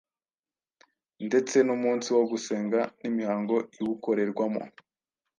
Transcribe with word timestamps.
Ndetse 1.27 1.55
n’umunsi 1.67 2.07
wo 2.17 2.23
gusenga 2.31 2.79
n’imihango 3.01 3.55
iwukorerwamo 3.79 4.63